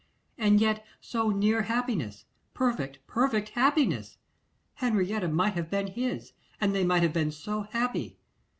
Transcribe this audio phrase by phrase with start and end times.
[0.35, 4.17] And yet so near happiness, perfect, perfect happiness!
[4.73, 8.17] Henrietta might have been his, and they might have been so happy!